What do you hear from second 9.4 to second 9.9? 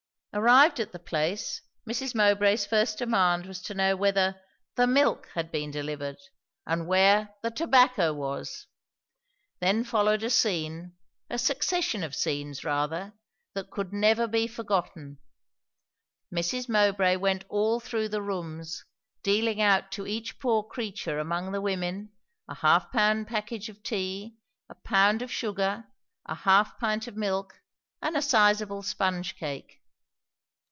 Then